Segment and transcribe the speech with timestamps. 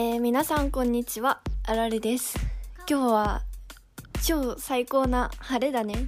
[0.00, 1.40] えー、皆さんこんにちは。
[1.64, 2.38] あられです。
[2.88, 3.42] 今日は
[4.24, 6.06] 超最高な晴れだね。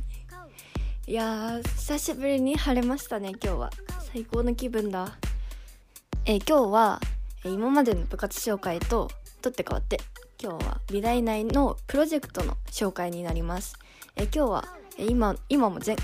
[1.09, 3.71] いやー久しぶりに晴れましたね今日は。
[4.12, 5.19] 最高の気分だ。
[6.25, 7.01] えー、今日は
[7.45, 9.11] 今までの部活紹介と
[9.43, 9.98] 取って変わって
[10.41, 13.77] 今日は美大内のプロジェクトの紹介になります。
[14.15, 15.98] えー、今日は今今も現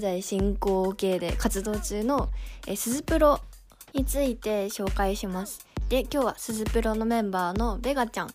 [0.00, 2.28] 在進行形で活動中の
[2.68, 3.40] えスズプロ
[3.94, 5.71] について紹介します。
[5.88, 8.30] で今日はスズプロのメンバーのベガちゃん、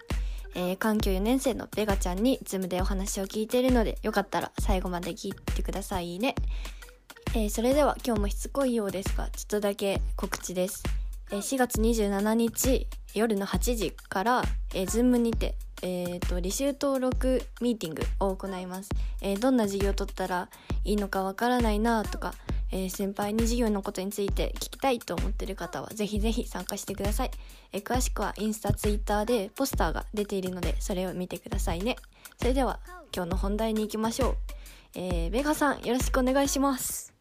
[0.56, 6.36] えー、環境4年生のベガちゃんにズームでお話を聞いているのでよかったら最後まで聞いてくださいね、
[7.36, 10.84] えー、それでは今日もしつこいようですがちょっとだけ告知です、
[11.32, 18.90] えー、4月27日夜の8時から、えー、ズームにてえーと、履修登録ミーティングを行います、
[19.22, 20.50] えー、どんな授業を取ったら
[20.84, 22.34] いいのかわからないなとか
[22.72, 27.32] えー、先輩に授業のことについて聞きたいと思ってる方はぜひぜひ参加してください、
[27.72, 31.96] えー、詳しくはインスタツイッターでポスターが出ているのでそれを見てくださいね。
[32.38, 32.80] それでは
[33.16, 34.36] 今日の本題に行きましょう、
[34.96, 37.14] えー、ベガさんよろしくお願いします。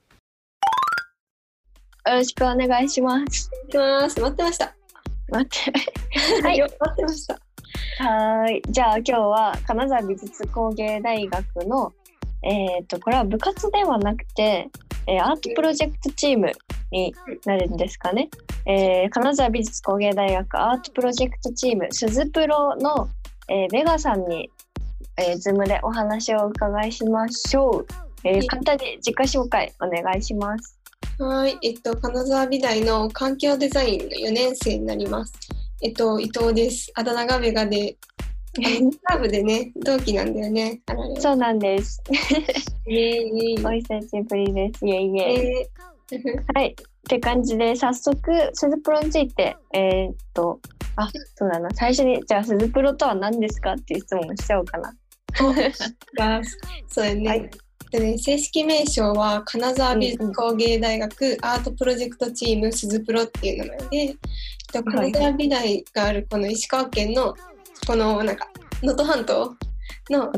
[2.06, 3.50] よろしくお願いします。
[3.69, 4.20] いきます。
[4.20, 4.77] 待ってました。
[5.28, 6.42] 待って。
[6.42, 6.60] はい。
[6.62, 7.41] 待ってました。
[7.98, 8.62] はい。
[8.69, 11.92] じゃあ今日は金沢美術工芸大学の
[12.42, 14.70] えっ、ー、とこれは部活ではなくて
[15.06, 16.52] えー、アートプロジェクトチーム
[16.90, 18.28] になるんですかね、
[18.66, 23.08] えー、金沢美術工芸大学アートプロジェクトチームスズプロの、
[23.48, 24.50] えー、ベガさんに、
[25.16, 27.86] えー、ズームでお話をお伺いしましょう、
[28.24, 30.78] えー、簡単に自己紹介お願いします。
[31.18, 35.32] はい、えっと、金沢美大の環境デザインの4年生になります。
[35.82, 36.91] えっと、伊藤です。
[36.94, 37.96] あだ名がベガで、
[38.62, 40.80] クラブでね、同期なんだよね。
[41.18, 42.02] そうなんです。
[42.86, 44.86] イエイお久しぶりです。
[44.86, 45.66] イエイイエイ。
[46.54, 46.69] はい。
[46.69, 46.75] っ
[47.08, 48.20] て感じで、早速、
[48.53, 50.60] スズプロについて、えー、っと、
[50.97, 51.69] あ、そうだな。
[51.75, 54.94] 最初に、じゃあ、スズプロとは何ですかっていう質問しちゃおうかな。
[55.34, 55.54] そう
[57.04, 57.28] だね。
[57.28, 57.50] はい
[57.91, 64.16] でね、正式名称は金沢美術工芸大学アートプロジェクトチームスズプロっていう名前で、
[64.72, 67.34] 金沢美大があるこの石川県の
[67.87, 68.48] このなんか
[68.82, 69.56] 能登半島
[70.10, 70.31] の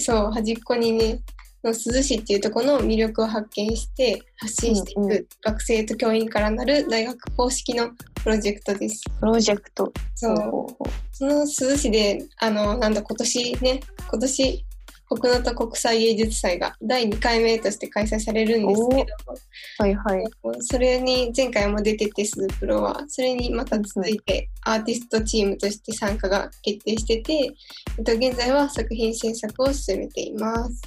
[0.00, 1.20] そう端っこにね
[1.66, 7.90] の珠洲市っていうところの魅力を発見して発信していく学生と教員からなる大学公式の
[8.22, 9.02] プロジェクトです。
[9.20, 9.92] プロジェクト。
[10.14, 10.88] そう。
[11.12, 14.65] その珠洲市であのなんだ今年ね今年
[15.08, 19.06] 国能と国際芸術祭が第2回目として開催されるんですけど、
[19.78, 20.24] はいはい、
[20.60, 23.04] それに前回も出ててスープロは。
[23.08, 27.32] それにまた続いてアーティストチームとして参加が決定してて、
[27.98, 30.82] えっと、現在は作品制作を進めています。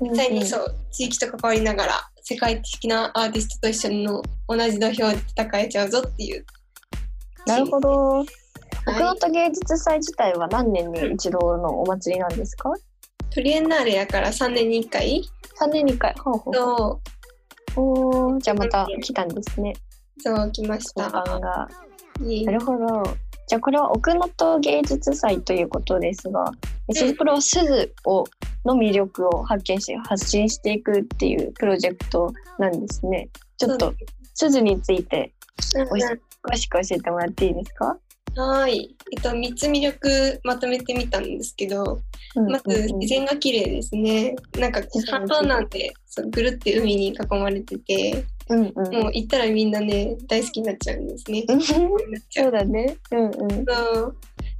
[0.00, 6.44] 実際にそう地域と関わりながら世界的なアーティストと一緒の同じ土俵で戦えちゃうぞっていう。
[7.46, 8.24] なるほど。
[8.86, 12.72] 奥能登芸術祭自体は何年に一度のお祭りなんですか、
[13.32, 15.22] トリエンナーレやから3年に1回
[15.60, 16.14] ?3 年に1回。
[16.18, 17.00] ほうほうそ
[17.76, 17.80] う。
[17.80, 19.72] おじゃあまた来たんですね。
[20.18, 21.10] そう来ました。
[21.10, 21.68] が
[22.20, 23.02] なるほど。
[23.46, 26.44] じゃあこれは奥能登芸術祭ということですが、
[26.92, 28.24] スズプロは鈴を
[28.64, 33.28] の魅力を発見し発信していくっていうプロジェクトなんですね。
[33.56, 33.94] ちょっと
[34.34, 35.32] 鈴について
[36.42, 37.96] 詳しく教えてもらっていいですか
[38.36, 38.94] はい。
[39.12, 42.00] えっと、3つ魅力まとめてみたんですけど、
[42.36, 44.36] うんうん、まず自然が綺麗ですね。
[44.58, 51.44] なんか半島なんてそうぐるって海に囲まれてて、うんうん、もう行ったらみんなね大好きになっちゃうんですね。
[52.30, 52.96] そうだね。
[53.10, 53.30] うんうん。
[53.32, 54.16] そう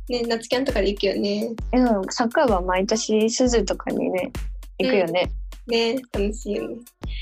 [0.08, 1.50] ね夏キャンとかで行くよね。
[1.72, 4.32] うん、サッカーは毎年鈴とかにね
[4.78, 5.30] 行くよね。
[5.66, 6.76] うん、ね楽しいよね。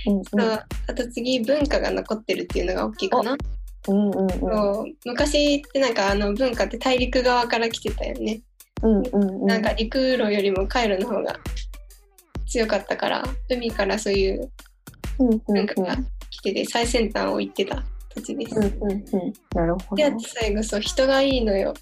[0.07, 3.37] うんうん、あと次文化が残ってるっていうのが大きいかな。
[3.89, 4.47] うんうんうん、そ
[4.83, 8.41] う昔ってなんかあの文化って大陸側から来てたよね。
[8.83, 11.37] うんうんうん、なんか陸路よりも海路の方が
[12.47, 14.51] 強かったから海からそういう
[15.19, 15.97] 文化が
[16.31, 17.83] 来てて最先端を行ってた
[18.15, 18.57] 土地です。
[18.57, 19.97] うんうんうん、なるほど。
[19.97, 21.75] であと最後そう人がいいのよ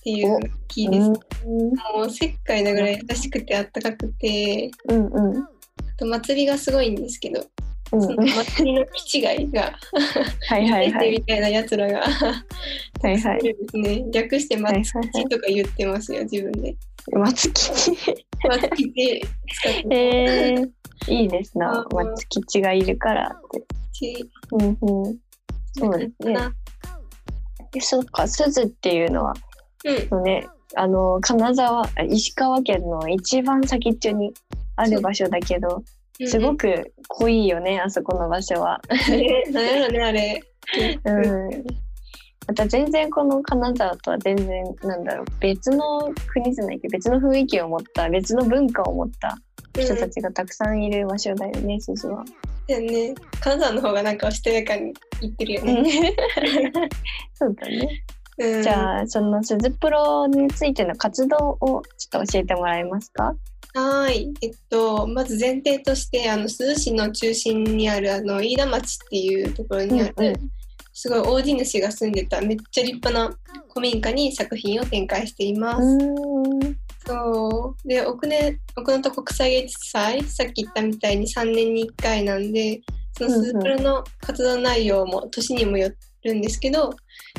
[0.00, 0.38] っていう
[0.68, 1.08] キーです。
[1.46, 5.48] もう石灰なぐらい優しくてあったかくて、うんうん、あ
[5.96, 7.44] と祭りがすごいんですけど
[7.90, 9.72] その祭りの気違いが
[10.48, 11.10] はいはいはい。
[11.10, 13.42] みたいなやつらがはいはい。
[13.42, 14.04] ですね。
[14.12, 16.76] 略して松吉とか言ってますよ自分で。
[17.12, 17.90] 松吉
[18.48, 19.22] 松吉
[19.52, 20.54] 使ってえ
[21.06, 21.84] ー、いいですな。
[21.90, 23.40] 松吉がいるからっ
[23.98, 24.24] て。
[24.52, 25.18] うんうん。
[25.72, 26.36] そうですね。
[27.72, 29.34] でそっか鈴っていうのは、
[30.10, 30.46] うん、ね。
[30.76, 34.32] あの金沢石川県の一番先っちょに
[34.76, 35.82] ある場所だけど、
[36.26, 38.80] すごく濃いよね、あそこの場所は。
[39.52, 40.42] なんやろね、あれ。
[41.04, 41.64] うん。
[42.46, 49.38] また全然この金沢とは全然なんだろう別の国じゃないけど別の雰囲気を持った別の文化を持った
[49.78, 52.24] 人たちがたくさんいる場所だよね、鈴は。
[52.66, 53.14] だよね。
[53.40, 56.14] 金沢の方がなんかおしとやかに言ってるよね。
[57.34, 58.02] そうだね。
[58.38, 63.34] うん、じゃあその鈴プロについての活動をちょっと教えてもらえますか？
[63.74, 64.32] はい。
[64.42, 70.50] えっと、まず前提として、あの、珠洲市の中心にある、あの、飯田町っていうところにある、うんうん
[70.92, 73.34] すごい大地主が住んでためっちゃ立派な
[73.72, 75.82] 古民家に作品を展開しています。
[75.82, 76.76] うん
[77.06, 77.88] そう。
[77.88, 82.82] で、奥根、奥能登国際芸術祭、さっき言ったみたいに3年に1回なんで、
[83.16, 85.90] そのスープルの活動内容も年にもよ
[86.22, 86.94] るんですけど、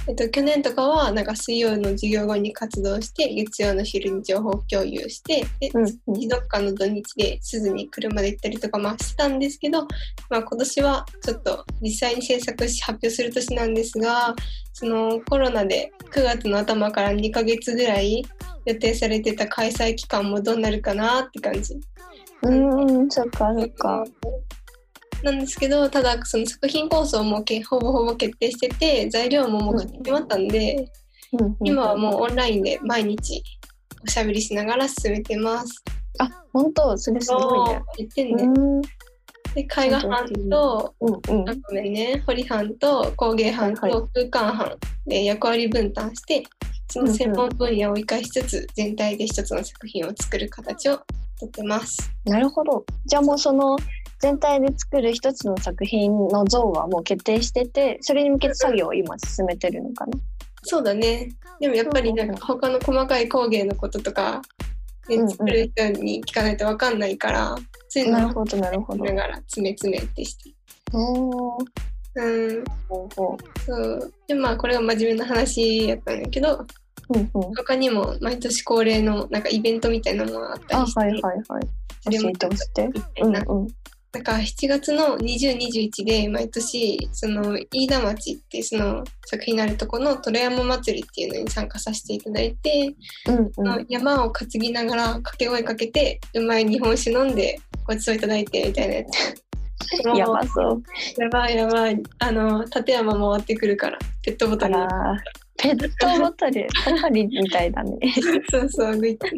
[0.07, 9.81] えっと、去年とかはなんか水曜の授業後に活動して、月曜の昼に情報共有して、で、うんうんどっかの土日で鈴に車で行ったりとかまあしたんですけど、
[10.30, 14.36] まあ、今年はちょっと実際に制作し発表する年なんですが
[14.74, 18.24] そのコロナで9月の頭から2ヶ月ぐらい
[18.66, 21.75] 予定されてた開催期間もどうなるかなって感じ。
[22.44, 24.04] うんうんそっかそっか。
[25.23, 30.91] なんですけどただその作品構想もけほぼほぼ決定してて材料ももう決まったんで、うんうん
[31.63, 33.41] 今はもうオンラインで毎日
[34.03, 35.81] おしゃべりしながら進めてます。
[36.19, 36.97] あ本当？
[36.97, 37.81] それすごいね。
[37.97, 38.44] 言ってんね。
[38.44, 38.47] う
[38.79, 38.81] ん
[39.56, 46.44] で絵画班とうんうんあごめんね、堀班と工芸班はいと空間班で役割分担して、
[46.89, 50.97] その専門分野を生かしつつ、全体で一つの作品を作る形を
[51.39, 52.12] とってます。
[52.25, 52.85] なるほど。
[53.06, 53.77] じゃあもうその
[54.21, 60.18] 全体で作る一つの作品の像はもう決定しててそれに向けて作業を今進めてるのかな。
[60.63, 61.29] そうだね。
[61.59, 64.41] でもやっぱりなんか他の細かい工芸のこととか、
[65.09, 67.56] ねうんうん作る人に聞かないと分かんないから、
[67.89, 69.09] そういうのをなるほどなるほど見。
[69.09, 70.51] ながら詰め詰めってして。
[70.94, 71.65] おー
[72.13, 74.13] うん、ほうほそう。
[74.27, 76.65] で、まあこれが真面目な話やったんだけど、う。
[77.09, 77.56] うんうん。
[77.56, 81.41] 他にも毎年恒例のなんかイベントみたいなのがあったありして、はいはいはい。
[82.19, 82.88] 教えて教えて。
[82.88, 83.44] みたいな。
[83.47, 83.68] うんうん。
[84.13, 92.94] なんか7月の20、21で毎年その飯田町っていうその作品のあるとこの虎山祭りっていうのに参加させていただいて、
[93.28, 100.06] うんその山を担ぎながら掛け声かけてうまい日本酒飲んでごちそういただいてみたいなやつ。
[100.06, 100.16] うん。
[100.18, 100.84] やばそう。
[101.18, 102.04] やばいやばい。
[102.19, 104.74] あの立山回ってくるからペットボトル。
[105.57, 107.98] ペットボトル、 サファリみたいだね。
[108.50, 109.30] そうそう、グイッて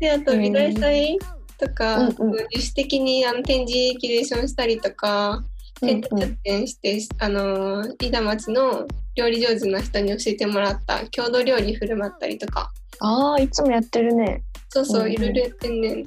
[0.00, 1.18] で、あと、うん美大祭？
[1.60, 5.44] とか、うんうん自主的にあの展示キュレーションしたりとか、
[5.80, 12.70] テント出店して、あの、飯田町の料理上手な人に教えてもらった郷土料理振る舞ったりとか、
[13.00, 14.42] ああ、いつもやってるね。
[14.68, 16.04] そうそうう、んうんいろいろやってんねん。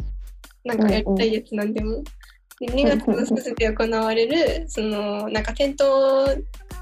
[0.64, 2.04] なんかやりたいやつなんでも。
[2.60, 6.28] で2月のすずで行われる、その、なんか店頭を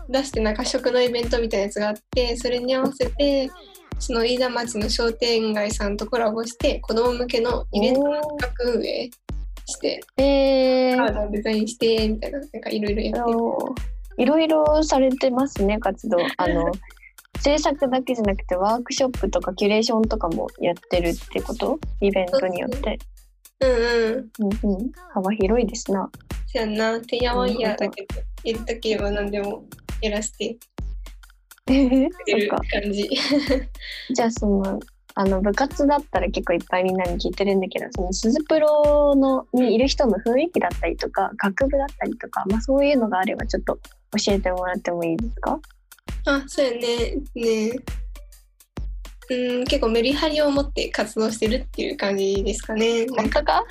[0.09, 3.49] 出して、なんか食のイベントみたいなやつがあって、それに合わせて、
[4.01, 9.09] その飯田町の商店街さんとコラボして、子供向けのイベントの企画運営
[9.67, 16.17] して、えーカードをデザインして、みたいな、なんかいろいろやっていろいろされてますね、活動。
[16.37, 16.71] あの、
[17.41, 21.79] 制作だけじゃなくてワークショップとかキュレーションとかもやってるってこと？
[22.01, 22.99] イベントによって。
[23.61, 23.75] うんう
[24.43, 24.63] ん。
[24.63, 24.91] うんうん。
[25.13, 26.09] 幅広いですな。
[26.47, 29.63] そやんな、てんやわんやだけど、やりたければ何でも
[30.01, 30.57] やらせて
[31.71, 32.61] るそっか。
[32.81, 33.09] 感じ。
[34.13, 34.79] じゃあその、
[35.13, 43.77] あの部活だったら結構いっぱいみんなに聞いてるんだけどその鈴プロのにいる人の雰囲気だったりとか学部だったりとか、まあ、そういうのがあればちょっと
[44.25, 45.59] 教えてもらってもいいですか？
[46.25, 46.79] あ、そうやね。
[47.35, 47.71] ね
[49.31, 53.05] うん、結構メリハリを持って活動してるっていう感じですかね。
[53.05, 53.63] なんかか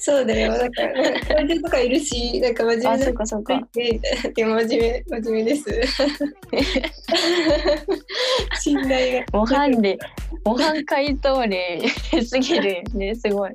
[0.00, 0.58] そうだよ。
[0.58, 4.00] なんか、なんか教授とかいるし、なんか真面目なあそうかそうかで、
[4.34, 5.70] 真面目、真面目です。
[8.60, 9.26] 信頼が。
[9.32, 9.96] 模範で
[10.44, 11.80] 模範解答例
[12.24, 13.52] すぎるねすごい。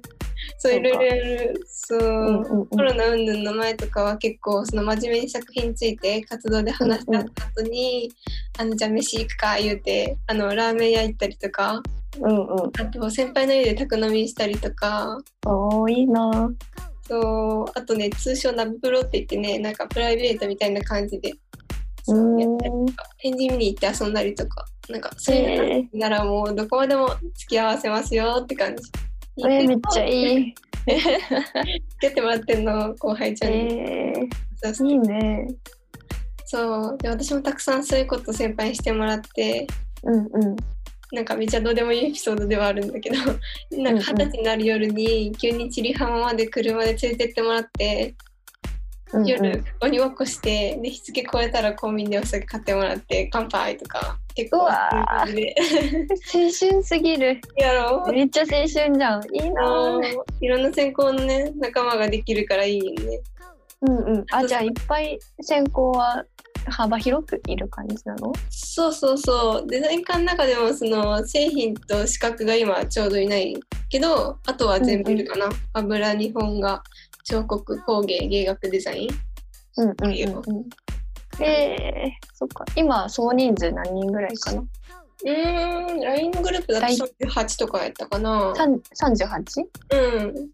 [0.58, 1.66] そう、いろいろやる。
[1.68, 2.00] そう。
[2.00, 8.12] うんうんうんコロナ云々の前とかは結構その真面目に作品について活動で話した後に、
[8.58, 11.82] あのじゃあ飯行くか言うてあのラーメン屋行ったりとか
[12.22, 12.72] うんうん。
[12.80, 16.52] あと先輩の家で宅飲みしたりとかおーいいな。
[17.08, 21.34] そうあとね通称ナブプロって言ってねなんかプライベートみたいな感じで
[22.04, 28.84] そうやったりとか展示見に行って遊んだりとかなんかそういうのならもうどこまでも付き合わせますよって感じ。
[29.38, 30.56] えー、めっちゃいい。
[30.86, 31.02] 付
[32.00, 33.58] き合ってもらってんの後輩ちゃんに。
[33.58, 35.48] えー、いいね。
[36.46, 39.68] そうで私もたくさんそういうこと先輩にしてもらって
[40.04, 40.56] うんうん。
[41.12, 43.18] なんかめっちゃどうでもいいエピソードではあるんだけど
[43.82, 48.16] なんか二十歳になる夜に急に千里浜まで車で連れてってもらって
[49.26, 54.72] 夜鬼ごっこしてで日付超えたらコンビニでお酒買ってもらって乾杯とか結構青
[55.28, 57.40] 春すぎる。
[57.56, 58.12] やろう。
[58.12, 59.24] めっちゃ青春じゃん。
[59.34, 60.02] いいな
[60.42, 63.22] いろんな専攻のね仲間ができるからいいよね。
[63.82, 64.26] うんうん。
[64.32, 66.26] あじゃあいっぱい専攻は
[66.68, 68.34] 幅広くいる感じなの？
[68.50, 69.68] そうそうそう。
[69.68, 73.56] デザイン科の中でもその製品と資格が今ちょうどいない
[73.88, 76.82] けどあとは全部いるかな、油日本画
[77.26, 79.10] 彫刻工芸芸学デザイン？
[79.78, 81.44] うんうんうんうん。
[81.44, 82.64] えー、そっか。
[82.76, 84.62] 今総人数何人ぐらいかな？
[84.62, 88.54] うーん LINE のグループだとはい38とかやったかな。
[88.56, 89.64] さん 38?
[89.92, 90.50] うん。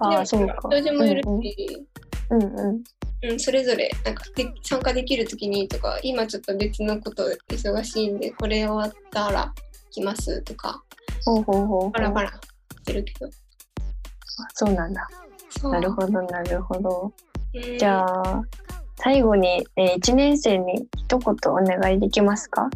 [0.00, 0.68] ああそうか。
[0.70, 1.86] 人でもいるうんし、
[2.30, 2.82] うんうん。
[3.30, 9.54] うん、それぞれなんかで参加できるときにとか今ちょっと別のこと忙しいんでこれ終わったら
[9.90, 10.82] 来ますとか。
[11.24, 11.90] ほうほうほうほう。
[11.92, 13.30] バラバラしてるけど。
[14.54, 15.08] そうなんだ
[15.64, 17.12] なるほどなるほど。
[17.54, 18.42] うんじゃあ
[19.00, 22.68] 最後に、えー、1年生に一言お願いできますか？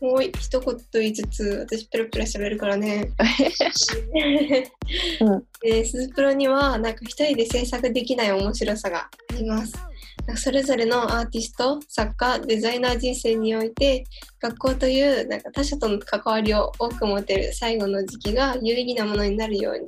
[0.00, 3.10] もう一言言いつつ私ペラペラ喋るからね。
[5.20, 5.44] うん。
[5.60, 9.74] でスズプロにはなんか一人で制作できない面白さがあります。
[10.36, 14.04] それぞれのアーティスト、作家、デザイナー人生において
[14.40, 19.86] 学校というなんか他者との関わりを多く持てる最後の時期が有意義なものになるように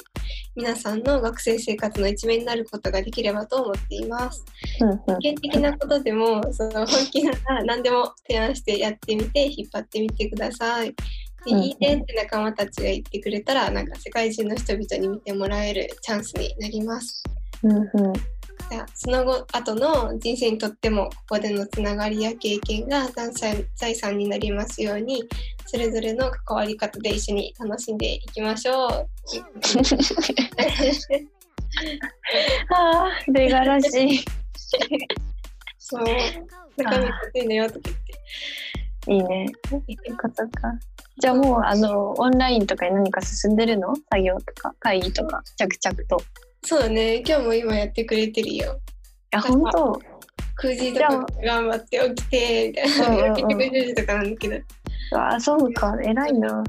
[0.54, 4.44] 皆さんの学生生活の一面になることができればと思っています。
[4.80, 10.94] うんうん意見的なことでもその本気なら何でも提案してやってみて引っ張ってみてください。
[11.44, 17.22] でいいねって仲間たちが言ってくれたらなんか世界中の人々に見てもらえるチャンスになります。
[17.62, 18.12] うんうん
[18.70, 25.24] じゃあその後後の人生にとってもここでのつながりや経験が財産財産になりますように
[25.66, 28.88] それぞれの関わり方で一緒に楽しんでいきましょう。
[32.74, 34.24] ああ出がらしい。
[35.78, 36.04] そう。
[36.76, 39.12] 中身がついのよとか言って。
[39.12, 39.46] いいね。
[39.88, 40.78] いうことか。
[41.18, 43.94] じゃあもうあのオンラインとかに何か進んでるの？
[44.10, 46.22] 作業とか会議とか着々と
[46.64, 47.22] そうだね。
[47.26, 48.80] 今日も今やってくれてるよ。
[49.32, 50.00] あ本当
[50.62, 54.30] ？9時とか頑張って起きてみたいな、結局10時とかなん。
[54.30, 54.64] だけど
[55.20, 55.96] あそうか。
[56.02, 56.62] 偉いな。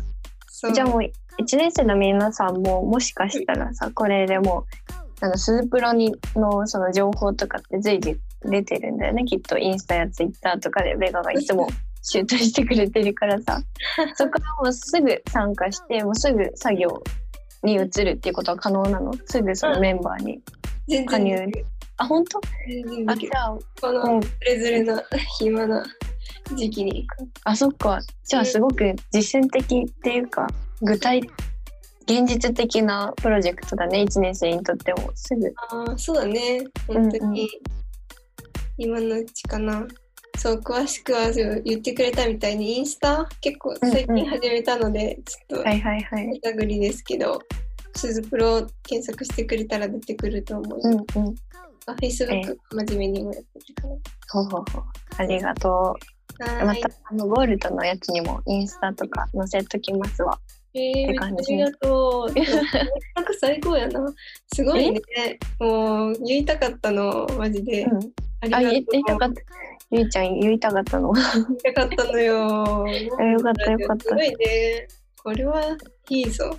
[0.73, 4.65] じゃあもう1年生の皆さんももしかしたらさこれでも
[5.21, 9.25] うあのスズプロにのその情報とかって随時出てるんだよね。
[9.25, 11.67] きっとインスタやツイッターとかでベガがいつも
[12.01, 13.61] シュートしてくれてるからさ。
[14.15, 17.03] そこはもうすぐ参加してもうすぐ作業
[17.63, 19.13] に移るっていうことは可能なの？
[19.25, 20.41] すぐそのメンバーに。
[20.87, 21.35] 全加入
[21.97, 22.39] あ本当？
[23.07, 23.57] あじゃあ。
[23.81, 23.95] こうん。
[23.95, 25.03] のそれぞれの
[25.39, 25.85] 暇な
[26.55, 27.07] 時期に
[27.43, 27.99] あそっか。
[28.25, 30.47] じゃあすごく実践的っていうか
[30.81, 31.21] 具体
[32.05, 34.01] 現実的なプロジェクトだね。
[34.01, 35.11] 1年生にとっても。
[35.15, 35.53] すぐ。
[35.71, 36.63] ああそうだね。
[36.87, 37.47] 本当に、うんうん。
[38.77, 39.87] 今のうちかな
[40.37, 41.31] そう詳しくは
[41.63, 46.39] 言ってくれたみたいにインスタ結構最近始めたので、ちょっとはいはいはい。
[46.43, 47.39] 探りですけど
[47.95, 50.79] スズプロ検索してくれたら出てくると思う。
[50.83, 51.35] うんうん。
[51.85, 53.87] あ、Facebook 真面目にもやってるか
[54.29, 54.83] ほうほうほう。
[55.17, 55.95] ありがと
[56.39, 56.63] ら。
[56.63, 60.39] うまたあのゴールドのやつにもインスタとか載せときますわ
[60.75, 62.33] えー、めっって感じありがとう。
[63.15, 64.13] なんか最高やな。
[64.53, 65.01] すごいね。
[65.59, 67.83] もう言いたかったの、マジで。
[67.83, 67.99] うん
[68.51, 68.85] あありがとう。
[68.91, 69.41] 言いたかった
[69.91, 72.85] ゆいちゃん言いたかったの言いたかったのよ。
[72.89, 74.87] えよかったよかったすごいね。
[75.23, 75.77] これは
[76.09, 76.51] いいぞ。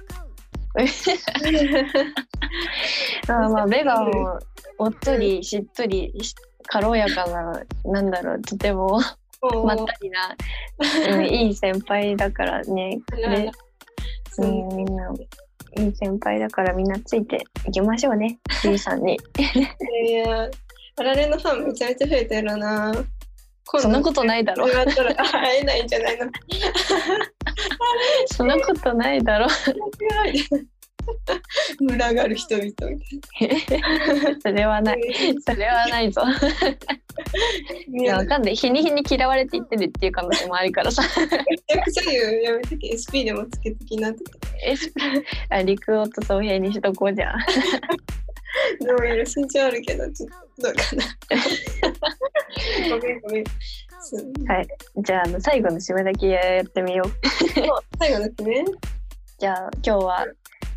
[3.29, 4.39] あ まあベガも
[4.79, 6.35] おっとりしっとりし
[6.67, 8.99] 軽やかななんだろうとても
[9.65, 10.37] まったりな、
[11.11, 13.01] うん、いい先輩だからね
[14.37, 15.11] でそううん、みんな
[15.77, 19.19] いい先輩だからみんなついていきましょうね、ゆいさんに。
[19.39, 19.43] い
[20.13, 20.51] やいや、
[20.97, 22.95] あられのファンめちゃめちゃ増えたやろな。
[23.67, 24.67] そんなことないだろ。
[24.67, 26.27] 会えないんじゃないの
[28.27, 29.47] そんなことないだろ。
[31.81, 32.73] 群がる人々
[34.43, 35.01] それはない。
[35.47, 36.23] それはないぞ。
[37.89, 38.57] いや、わかんない。
[38.57, 41.03] 日に日に嫌われていってるっていう可能性もあるからさ。
[41.03, 47.39] めちゃくちゃ言うやめとけ SP でもつけときなとか陸王と総平にしとこうじゃん。
[48.81, 51.03] でもいろ身長あるけどちょっとどうかな
[52.91, 53.45] ごめんごめん
[54.47, 54.69] はい。
[55.03, 57.11] じゃあ、あの最後の締めだけやってみよう。
[57.99, 58.65] 最後ですね
[59.39, 60.27] じゃあ、今日は、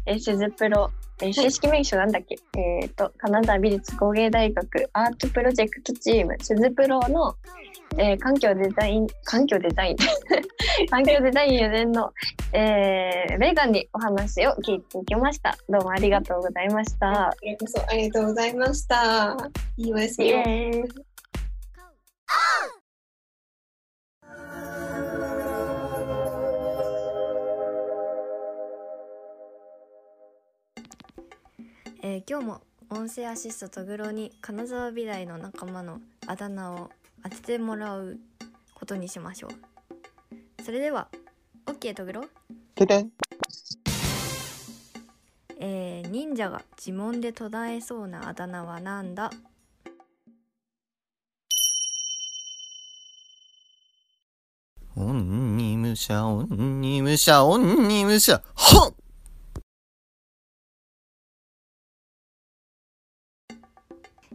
[0.07, 0.89] えー、スズプロ、
[1.21, 7.35] えー正式名称なんだっけ、えっ、と、金沢美術工芸大学アートプロジェクトチーム、スズプロの、
[7.97, 9.97] えー環境デザイン、環境デザイン、
[10.89, 12.13] 環境デザイン4年の、
[12.53, 15.57] えー、ベーガンにお話を聞いていきました。
[15.67, 17.29] どうもありがとうございました。
[17.29, 17.35] あ
[17.93, 19.35] りがとうございました。
[19.77, 21.06] いいお休みを。
[32.29, 36.89] 今日も音声アシストとグロに金沢美大の仲間のあだ名を
[37.23, 38.17] 当ててもらう
[38.73, 39.51] ことにしましょう。
[40.61, 41.07] それでは
[41.65, 42.25] OK とグロ
[42.75, 43.11] ててん。
[45.61, 49.31] えー忍者が呪文で途絶えそうなあだ名はなんだ？
[54.97, 58.95] オンニムシャ、オンニムシャ、オンニムシャ、はっ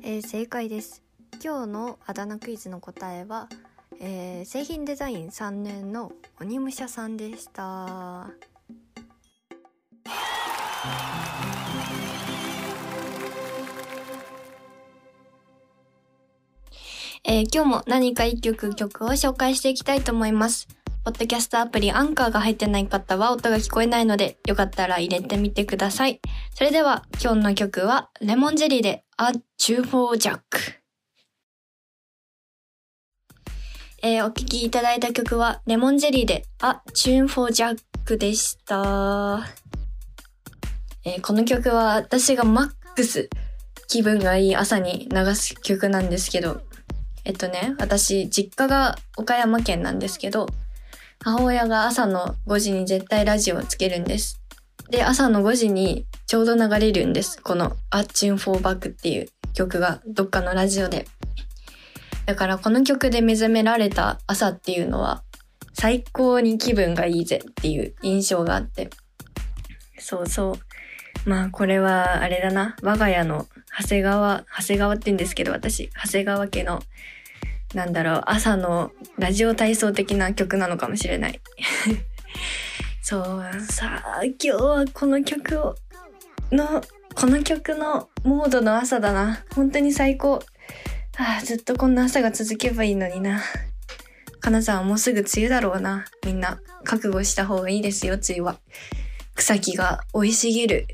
[0.04, 1.00] えー正解です
[1.42, 3.48] 今日のあだ名クイズの答えは、
[4.00, 8.28] えー製品デザイン3年の鬼武者さんでした
[17.22, 20.81] えー今日も何か一曲曲を紹介していきたいと思います。
[21.04, 26.20] ポッドキャストアプリアンカーが入ってない方は音が聞こえないので、よかったら入れてみてください。
[26.54, 30.40] それでは今日の曲はレモンジェリーで A Tune for Jack。
[34.04, 39.44] えーお聴きいただいた曲はレモンジェリーで A Tune for Jack でした。
[41.04, 43.28] えーこの曲は私がマックス
[43.88, 46.62] 気分がいい朝に流す曲なんですけど、
[47.24, 50.46] えっとね、私実家が岡山県なんですけど、
[51.24, 54.40] 母親が朝の5時に絶対ラジオをつけるんです。
[54.90, 57.40] で、朝の5時にちょうど流れるんです。
[57.40, 61.06] この A Tune for Back っていう曲がどっかのラジオで。
[62.26, 65.22] だからこの曲で目覚められた朝っていうのは
[65.74, 68.90] 最高に気分がいいぜっていう印象があって。
[69.98, 70.58] そうそ
[71.24, 71.28] う。
[71.30, 72.74] まあこれはあれだな。
[72.82, 73.46] 我が家の
[73.78, 76.82] 長谷川、長谷川って言うんですけど私、長谷川家の
[77.74, 81.40] なんだろう、朝のラジオ体操的な曲なのかもしれない。
[83.02, 85.74] そう、さあ、今日はこの曲を、
[86.50, 86.82] の、
[87.14, 89.44] この曲のモードの朝だな。
[89.54, 90.42] 本当に最高。
[91.16, 93.42] ああ、ずっとこんな朝が続けばいいのにな。
[94.40, 96.04] 金沢もうすぐ梅雨だろうな。
[96.26, 98.58] みんな、覚悟した方がいいですよ、梅雨は。
[99.34, 100.86] 草木が生い茂る。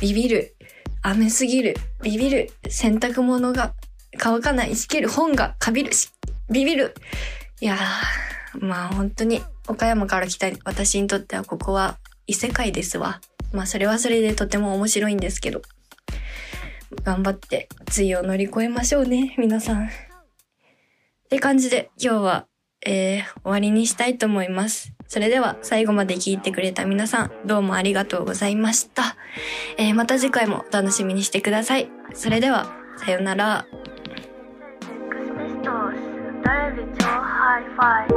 [0.00, 0.56] ビビる。
[1.02, 1.76] 雨すぎる。
[2.02, 2.50] ビビる。
[2.68, 3.74] 洗濯物が
[4.18, 4.76] 乾かない。
[4.76, 5.08] しける。
[5.08, 6.10] 本がかびるし、
[6.50, 6.94] ビビる。
[7.60, 13.20] いやー、まあ本当に岡山から来た私にとってはここは異世界ですわ。
[13.52, 15.62] まあそれはそれでとても面白いんですけど。
[17.04, 19.86] 頑張って梅雨を乗り越えましょうね、皆さん。
[19.86, 19.88] っ
[21.28, 22.46] て感じで今日は、
[22.84, 24.92] えー、終わりにしたいと思います。
[25.06, 29.16] それでは最後まで聞いてくれた皆さん、どうもありがとうございました。
[29.76, 31.90] えー、また次回もお楽しみにしてください。
[32.14, 33.66] それでは、さようなら。
[36.78, 38.14] より超ハイファイ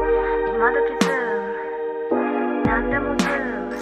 [0.53, 1.25] 今時ズー
[2.11, 2.21] ム
[2.63, 3.29] 何でもズー
[3.65, 3.73] ム。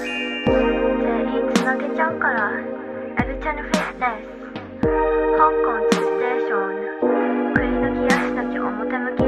[1.03, 2.49] 全員つなげちゃうから
[3.19, 4.87] エルチャヌフィットネス
[5.35, 7.53] 香港地ステーション。
[7.53, 9.19] くり抜き足だけ表向き。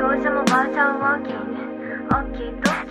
[0.00, 1.62] 表情もバーチャルワーキング。
[2.10, 2.87] 大きいと。